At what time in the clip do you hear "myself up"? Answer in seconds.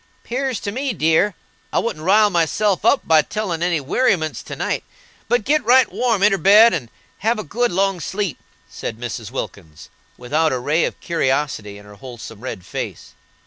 2.31-3.07